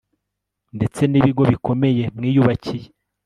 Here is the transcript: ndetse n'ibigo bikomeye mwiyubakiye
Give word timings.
ndetse 0.75 1.01
n'ibigo 1.07 1.43
bikomeye 1.51 2.03
mwiyubakiye 2.15 2.87